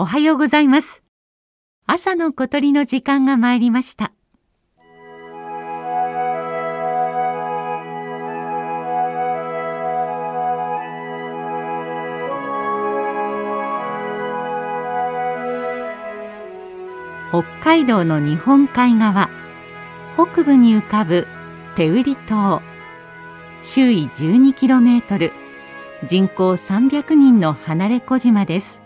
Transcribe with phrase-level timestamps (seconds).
[0.00, 1.02] おはようございます。
[1.84, 4.12] 朝の小鳥の時間が参りました。
[17.30, 19.28] 北海道の日本海側
[20.14, 21.26] 北部に浮かぶ
[21.74, 22.62] 手売島。
[23.62, 25.32] 周囲 12km
[26.04, 28.80] 人口300人の離れ小島です。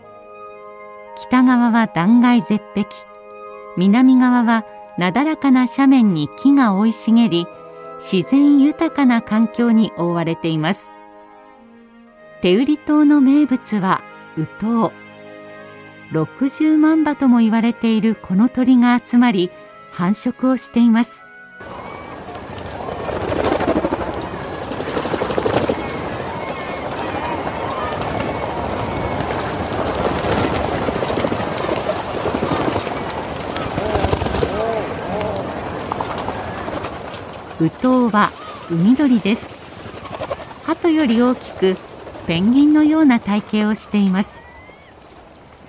[1.23, 2.87] 北側は断崖絶壁。
[3.77, 4.65] 南側は
[4.99, 7.47] なだらかな斜面に木が生い茂り
[8.01, 10.87] 自然豊かな環境に覆われています。
[12.41, 14.03] 手売島の名物は
[14.37, 14.93] ウトウ
[16.11, 19.51] 60万羽とも言われているこの鳥が集まり
[19.93, 21.23] 繁殖をしています。
[37.63, 38.33] ウトウは
[38.73, 39.49] 海鳥です。
[40.65, 41.77] 鳩より大きく
[42.27, 44.41] ペンギンのような体型をしています。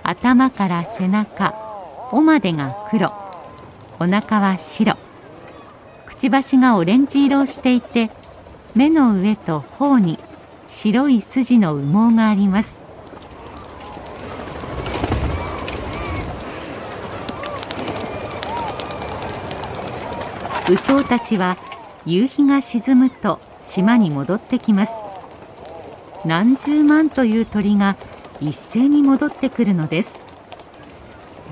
[0.02, 1.54] 頭から背中
[2.10, 3.12] 尾までが黒。
[4.00, 4.96] お腹は白。
[6.06, 8.10] くちばしがオレンジ色をしていて
[8.74, 10.18] 目の上と頬に
[10.66, 12.80] 白い筋の羽毛があります。
[20.68, 21.56] ウトウたちは
[22.06, 24.92] 夕日が沈むと島に戻ってきます。
[26.26, 27.96] 何十万という鳥が
[28.40, 30.18] 一斉に戻ってくるのです。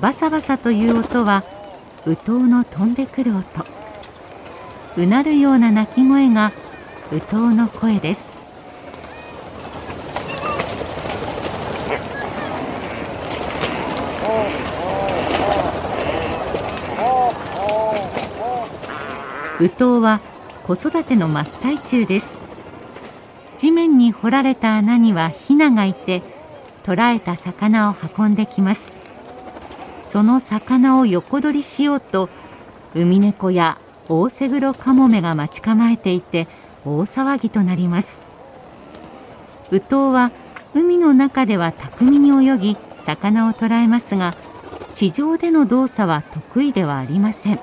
[0.00, 1.42] バサバサという音は
[2.04, 3.64] ウトウの飛んでくる音。
[4.98, 6.52] うなるような鳴き声が
[7.10, 8.30] ウトウの声です。
[19.60, 20.20] ウトウは
[20.64, 22.38] 子育ての真っ最中です。
[23.58, 26.22] 地面に掘られた穴にはヒナがいて
[26.84, 28.90] 捕らえた魚を運んできます。
[30.06, 32.28] その魚を横取りしようと
[32.94, 33.78] ウミネコや
[34.08, 36.46] オオセグロカモメが待ち構えていて
[36.84, 38.18] 大騒ぎとなります。
[39.70, 40.30] ウトウは
[40.74, 44.34] 海の中では巧みに泳ぎ魚を捕らえますが
[44.94, 47.58] 地上での動作は得意ではありません。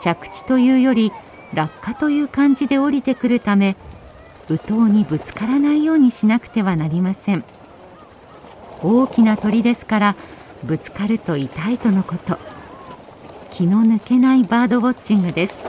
[0.00, 1.12] 着地というより
[1.54, 3.76] 落下という感じで降りてくるため
[4.48, 7.44] ウトウにぶつからないようにしなくてはなりません。
[8.82, 10.16] 大きな鳥ですから
[10.64, 12.38] ぶつかると痛いとのこと。
[13.50, 15.64] 気の抜けないバードウォッチングです。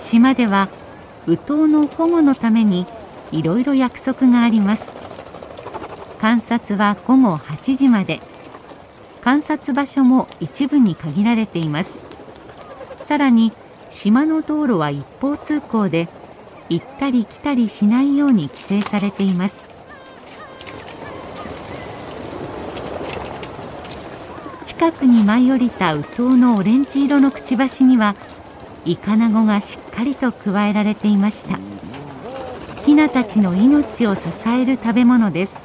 [0.00, 0.68] 島では
[1.26, 2.86] ウトウの保護のために
[3.34, 4.92] いろいろ約束があります。
[6.20, 8.20] 観察は午後8時まで。
[9.22, 11.98] 観察場所も一部に限られています。
[13.06, 13.52] さらに
[13.88, 16.08] 島の道路は一方通行で
[16.68, 19.66] 行ったり来たりしないように規制されています。
[24.66, 28.14] 近くに舞い降りたウトウのオレンジ色のくちばしには
[28.84, 31.73] イカナゴがしっかりと加えられていました。
[32.84, 35.56] ヒナたちの命を支える食べ物です。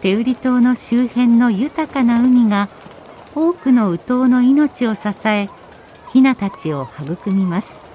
[0.00, 2.68] 手売島の周辺の豊かな海が
[3.34, 5.48] 多くのウトウの命を支え
[6.08, 7.87] ヒナたちを育みます。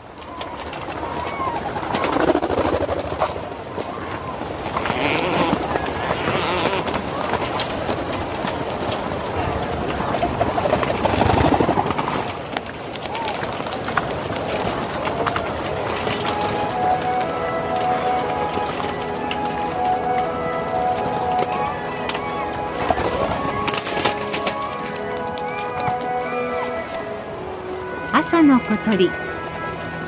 [28.33, 29.06] 朝の小鳥。
[29.06, 29.13] 今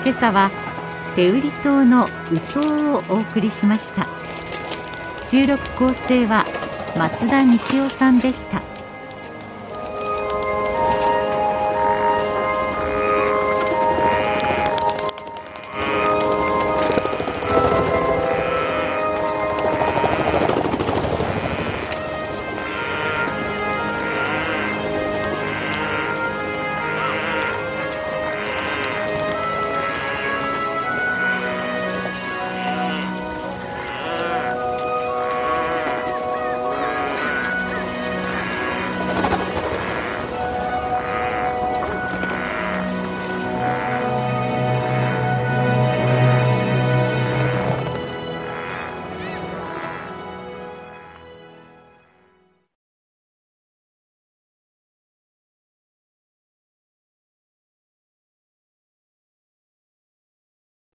[0.07, 0.49] 朝は
[1.15, 2.07] 手売島のウ
[2.51, 4.07] トウをお送りしました。
[5.23, 6.43] 収録構成は
[6.97, 8.63] 松田道夫さんでした。